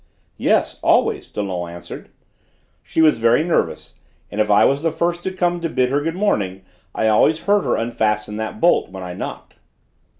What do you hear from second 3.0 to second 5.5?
was very nervous, and if I was the first to